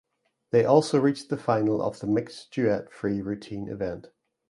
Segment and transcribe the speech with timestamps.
[0.49, 4.07] They also reached the final of the mixed duet free routine event.